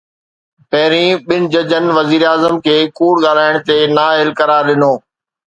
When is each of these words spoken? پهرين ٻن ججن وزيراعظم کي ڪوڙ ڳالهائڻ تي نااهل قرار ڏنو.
پهرين 0.71 1.11
ٻن 1.27 1.41
ججن 1.55 1.85
وزيراعظم 1.97 2.55
کي 2.69 2.75
ڪوڙ 2.97 3.13
ڳالهائڻ 3.27 3.55
تي 3.69 3.77
نااهل 3.97 4.35
قرار 4.41 4.63
ڏنو. 4.73 4.93